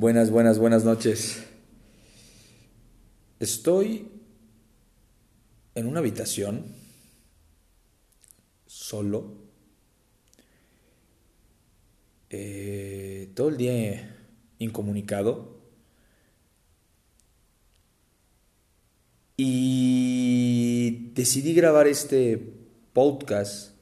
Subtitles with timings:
[0.00, 1.42] Buenas, buenas, buenas noches.
[3.40, 4.06] Estoy
[5.74, 6.66] en una habitación,
[8.64, 9.34] solo,
[12.30, 14.16] eh, todo el día
[14.60, 15.58] incomunicado.
[19.36, 22.52] Y decidí grabar este
[22.92, 23.72] podcast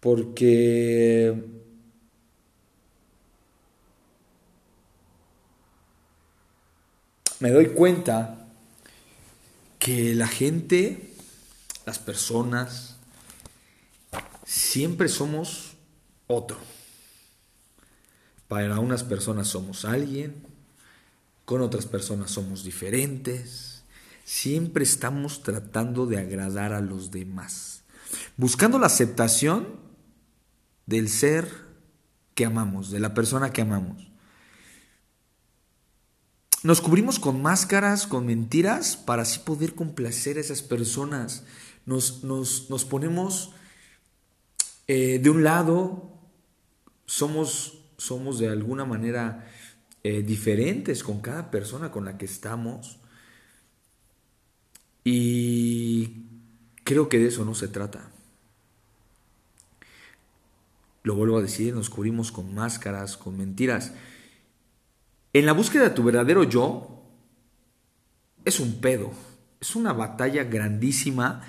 [0.00, 1.64] porque
[7.40, 8.46] me doy cuenta
[9.78, 11.12] que la gente,
[11.84, 12.96] las personas,
[14.44, 15.76] siempre somos
[16.26, 16.58] otro.
[18.48, 20.34] Para unas personas somos alguien,
[21.44, 23.82] con otras personas somos diferentes.
[24.24, 27.82] Siempre estamos tratando de agradar a los demás,
[28.36, 29.76] buscando la aceptación
[30.86, 31.48] del ser
[32.34, 34.15] que amamos, de la persona que amamos.
[36.66, 41.44] Nos cubrimos con máscaras, con mentiras, para así poder complacer a esas personas.
[41.84, 43.52] Nos, nos, ponemos
[44.88, 46.10] eh, de un lado,
[47.04, 49.48] somos, somos de alguna manera
[50.02, 52.98] eh, diferentes con cada persona con la que estamos.
[55.04, 56.24] Y
[56.82, 58.10] creo que de eso no se trata.
[61.04, 63.92] Lo vuelvo a decir, nos cubrimos con máscaras, con mentiras.
[65.36, 67.02] En la búsqueda de tu verdadero yo
[68.42, 69.10] es un pedo,
[69.60, 71.42] es una batalla grandísima,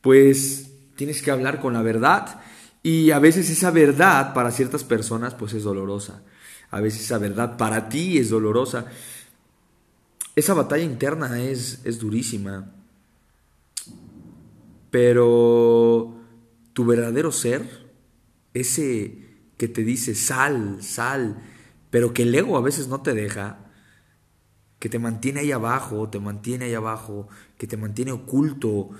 [0.00, 2.40] pues tienes que hablar con la verdad
[2.82, 6.22] y a veces esa verdad para ciertas personas pues es dolorosa,
[6.70, 8.86] a veces esa verdad para ti es dolorosa.
[10.34, 12.72] Esa batalla interna es, es durísima,
[14.90, 16.16] pero
[16.72, 17.90] tu verdadero ser,
[18.54, 19.18] ese
[19.58, 21.42] que te dice sal, sal,
[21.94, 23.56] pero que el ego a veces no te deja,
[24.80, 28.90] que te mantiene ahí abajo, te mantiene ahí abajo, que te mantiene oculto.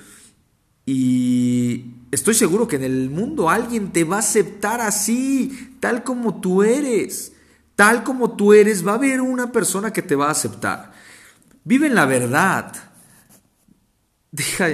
[0.87, 6.41] Y estoy seguro que en el mundo alguien te va a aceptar así, tal como
[6.41, 7.33] tú eres.
[7.75, 10.93] Tal como tú eres, va a haber una persona que te va a aceptar.
[11.65, 12.93] Vive en la verdad.
[14.31, 14.69] Deja,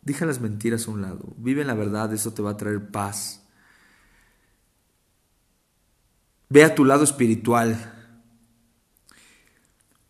[0.00, 1.34] deja las mentiras a un lado.
[1.36, 3.41] Vive en la verdad, eso te va a traer paz.
[6.52, 7.94] Ve a tu lado espiritual.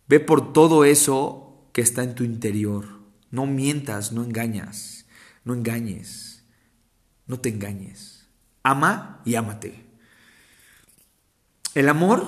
[0.09, 2.85] Ve por todo eso que está en tu interior.
[3.31, 5.05] No mientas, no engañas,
[5.45, 6.43] no engañes,
[7.27, 8.27] no te engañes.
[8.61, 9.85] Ama y ámate.
[11.75, 12.25] El amor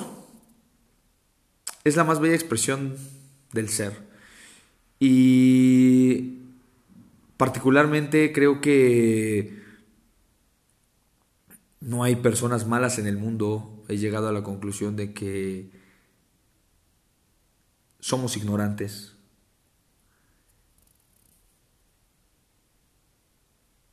[1.84, 2.96] es la más bella expresión
[3.52, 4.02] del ser.
[4.98, 6.40] Y
[7.36, 9.62] particularmente creo que
[11.82, 15.70] no hay personas malas en el mundo he llegado a la conclusión de que
[18.00, 19.16] somos ignorantes.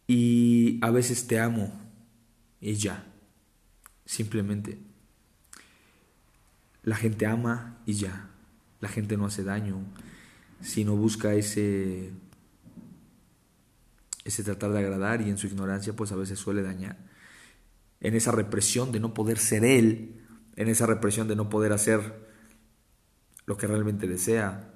[0.07, 1.73] Y a veces te amo
[2.61, 3.07] y ya,
[4.05, 4.79] simplemente.
[6.83, 8.29] La gente ama y ya.
[8.81, 9.79] La gente no hace daño,
[10.61, 12.11] sino busca ese
[14.25, 17.12] ese tratar de agradar y en su ignorancia pues a veces suele dañar
[18.03, 20.21] en esa represión de no poder ser Él,
[20.57, 22.29] en esa represión de no poder hacer
[23.47, 24.75] lo que realmente desea.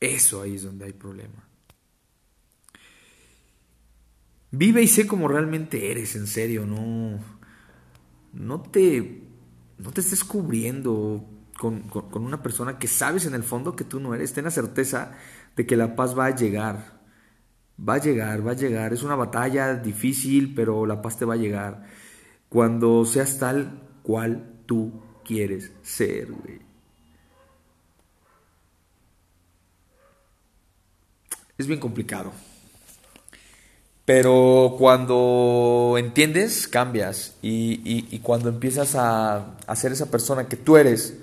[0.00, 1.48] Eso ahí es donde hay problema.
[4.50, 7.18] Vive y sé como realmente eres, en serio, no,
[8.34, 9.22] no te,
[9.78, 11.26] no te estés cubriendo
[11.58, 14.34] con, con una persona que sabes en el fondo que tú no eres.
[14.34, 15.16] Ten la certeza
[15.56, 17.02] de que la paz va a llegar.
[17.76, 18.92] Va a llegar, va a llegar.
[18.92, 21.86] Es una batalla difícil, pero la paz te va a llegar.
[22.48, 26.28] Cuando seas tal cual tú quieres ser,
[31.56, 32.32] Es bien complicado.
[34.04, 37.36] Pero cuando entiendes, cambias.
[37.42, 41.14] Y, cuando empiezas a, a, ser esa persona que tú eres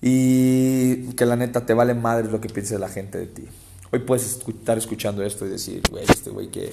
[0.00, 3.48] y que la neta te vale madre lo que piense la gente de ti.
[3.90, 6.70] Hoy puedes estar escuchando esto y decir, güey, este güey, ¿qué,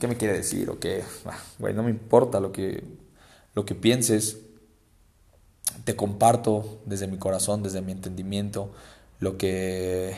[0.00, 0.70] ¿qué me quiere decir?
[0.70, 2.82] O qué, ah, güey, no me importa lo que,
[3.54, 4.38] lo que pienses.
[5.84, 8.72] Te comparto desde mi corazón, desde mi entendimiento,
[9.20, 10.16] lo que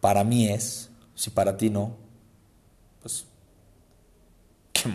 [0.00, 0.90] para mí es.
[1.16, 1.96] Si para ti no,
[3.02, 3.24] pues,
[4.72, 4.90] ¿qué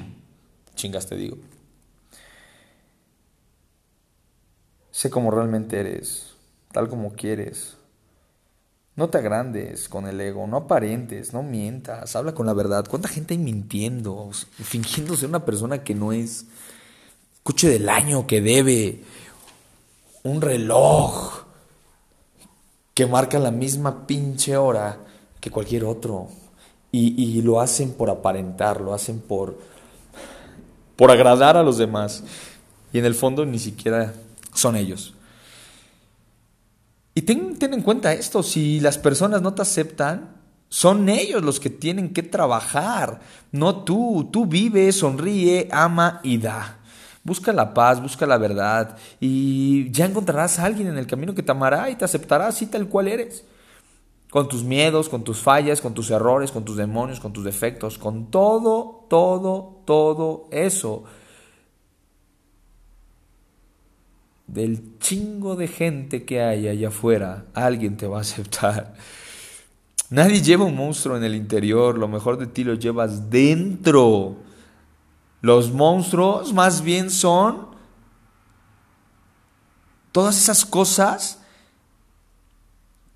[0.76, 1.38] chingas te digo?
[4.92, 6.36] Sé cómo realmente eres,
[6.72, 7.79] tal como quieres
[9.00, 12.86] No te agrandes con el ego, no aparentes, no mientas, habla con la verdad.
[12.86, 16.48] ¿Cuánta gente hay mintiendo, fingiendo ser una persona que no es?
[17.42, 19.02] Coche del año que debe,
[20.24, 21.46] un reloj
[22.94, 25.00] que marca la misma pinche hora
[25.40, 26.28] que cualquier otro.
[26.92, 29.58] Y, y lo hacen por aparentar, lo hacen por,
[30.98, 32.26] por agradar a los demás.
[32.92, 34.14] Y en el fondo ni siquiera
[34.54, 35.14] son ellos.
[37.16, 40.40] Y ten, ten, en cuenta esto, si las personas no te aceptan,
[40.70, 43.22] son ellos los que tienen que trabajar,
[43.52, 44.30] no tú.
[44.32, 46.78] Tú vive, sonríe, ama y da.
[47.24, 51.44] Busca la paz, busca la verdad y ya encontrarás a alguien en el camino que
[51.44, 53.44] te amará y te aceptará así tal cual eres.
[54.30, 57.98] Con tus miedos, con tus fallas, con tus errores, con tus demonios, con tus defectos,
[57.98, 61.04] con todo, todo, todo eso.
[64.54, 68.96] Del chingo de gente que hay allá afuera, alguien te va a aceptar.
[70.10, 74.38] Nadie lleva un monstruo en el interior, lo mejor de ti lo llevas dentro.
[75.42, 77.68] Los monstruos más bien son
[80.12, 81.40] todas esas cosas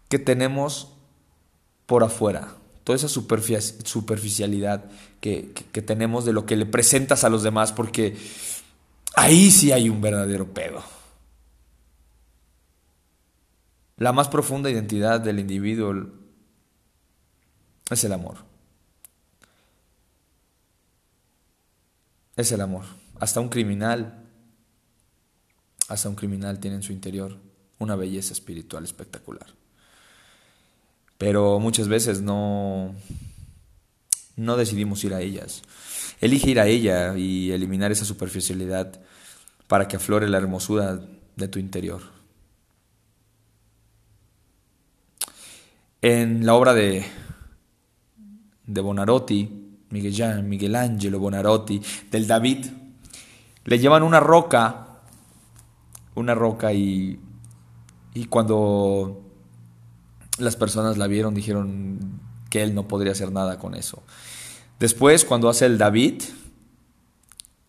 [0.08, 0.94] que tenemos
[1.88, 2.54] por afuera,
[2.84, 4.86] toda esa superficialidad
[5.20, 8.16] que, que, tenemos de lo que le presentas a los demás, porque
[9.16, 10.84] ahí sí hay un verdadero pedo.
[13.98, 15.94] La más profunda identidad del individuo
[17.90, 18.54] es el amor.
[22.36, 22.84] es el amor.
[23.20, 24.24] Hasta un criminal,
[25.88, 27.38] hasta un criminal tiene en su interior
[27.80, 29.48] una belleza espiritual espectacular.
[31.18, 32.96] Pero muchas veces no,
[34.36, 35.62] no decidimos ir a ellas.
[36.22, 39.02] Elige ir a ella y eliminar esa superficialidad
[39.68, 41.02] para que aflore la hermosura
[41.36, 42.02] de tu interior.
[46.04, 47.06] En la obra de,
[48.68, 52.66] de Bonarotti, Miguel, Miguel Angelo Bonarotti, del David,
[53.64, 55.00] le llevan una roca,
[56.16, 57.18] una roca y,
[58.14, 59.22] y cuando
[60.40, 64.04] las personas la vieron dijeron que él no podría hacer nada con eso.
[64.82, 66.22] Después, cuando hace el David,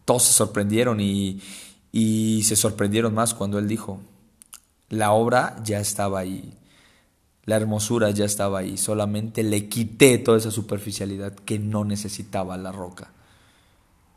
[0.04, 1.40] todos se sorprendieron y,
[1.92, 4.00] y se sorprendieron más cuando él dijo,
[4.88, 6.58] la obra ya estaba ahí.
[7.44, 12.73] La hermosura ya estaba ahí, solamente le quité toda esa superficialidad que no necesitaba la
[12.73, 13.12] roca.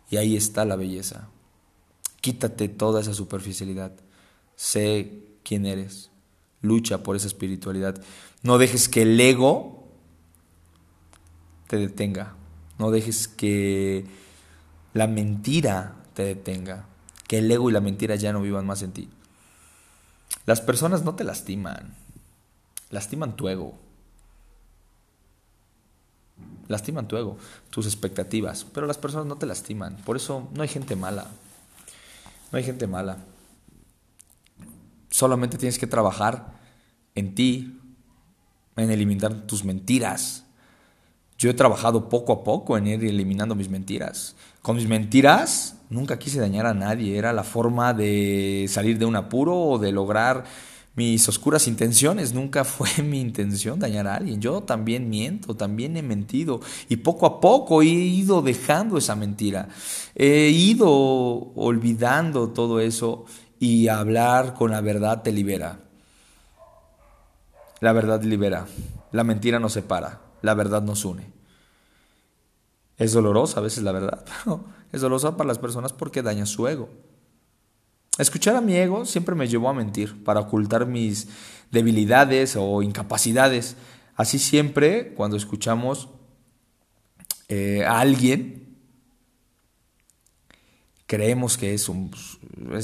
[0.09, 1.27] Y ahí está la belleza.
[2.21, 3.91] Quítate toda esa superficialidad.
[4.55, 6.09] Sé quién eres.
[6.61, 8.01] Lucha por esa espiritualidad.
[8.43, 9.89] No dejes que el ego
[11.67, 12.35] te detenga.
[12.79, 14.05] No dejes que
[14.93, 16.85] la mentira te detenga.
[17.27, 19.09] Que el ego y la mentira ya no vivan más en ti.
[20.45, 21.93] Las personas no te lastiman
[22.89, 23.73] lastiman tu ego.
[26.67, 27.37] Lastiman tu ego,
[27.69, 29.95] tus expectativas, pero las personas no te lastiman.
[29.97, 31.27] Por eso no hay gente mala.
[32.51, 33.17] No hay gente mala.
[35.09, 36.53] Solamente tienes que trabajar
[37.15, 37.79] en ti,
[38.75, 40.43] en eliminar tus mentiras.
[41.37, 44.35] Yo he trabajado poco a poco en ir eliminando mis mentiras.
[44.61, 47.17] Con mis mentiras nunca quise dañar a nadie.
[47.17, 50.45] Era la forma de salir de un apuro o de lograr
[50.97, 52.33] mis oscuras intenciones.
[52.33, 54.41] Nunca fue mi intención dañar a alguien.
[54.41, 56.59] Yo también miento, también he mentido.
[56.89, 59.69] Y poco a poco he ido dejando esa mentira.
[60.15, 63.25] He ido olvidando todo eso
[63.59, 65.79] y hablar con la verdad te libera.
[67.79, 68.65] La verdad libera.
[69.11, 70.21] La mentira nos separa.
[70.41, 71.31] La verdad nos une.
[72.97, 74.25] Es dolorosa a veces la verdad.
[74.91, 76.89] es dolorosa para las personas porque daña su ego.
[78.17, 81.27] Escuchar a mi ego siempre me llevó a mentir, para ocultar mis
[81.71, 83.75] debilidades o incapacidades.
[84.15, 86.09] Así siempre, cuando escuchamos
[87.49, 88.67] eh, a alguien,
[91.07, 92.11] creemos que es, un,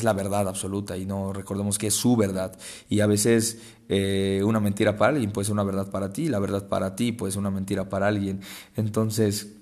[0.01, 2.57] la verdad absoluta y no recordemos que es su verdad.
[2.89, 3.59] Y a veces
[3.89, 7.11] eh, una mentira para alguien puede ser una verdad para ti, la verdad para ti
[7.11, 8.41] puede ser una mentira para alguien.
[8.75, 9.53] Entonces,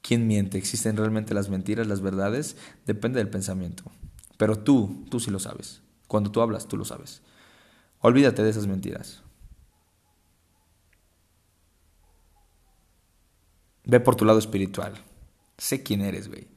[0.00, 0.58] ¿quién miente?
[0.58, 2.56] ¿Existen realmente las mentiras, las verdades?
[2.86, 3.82] Depende del pensamiento.
[4.36, 5.82] Pero tú, tú sí lo sabes.
[6.08, 7.22] Cuando tú hablas, tú lo sabes.
[8.00, 9.22] Olvídate de esas mentiras.
[13.84, 14.94] Ve por tu lado espiritual.
[15.56, 16.48] Sé quién eres, güey.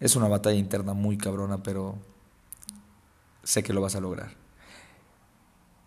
[0.00, 1.98] Es una batalla interna muy cabrona, pero
[3.42, 4.30] sé que lo vas a lograr.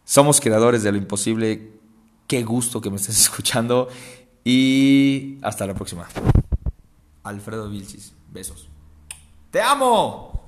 [0.03, 1.79] Somos creadores de lo imposible.
[2.27, 3.87] Qué gusto que me estés escuchando.
[4.43, 6.07] Y hasta la próxima.
[7.23, 8.13] Alfredo Vilchis.
[8.31, 8.69] Besos.
[9.51, 10.40] ¡Te amo!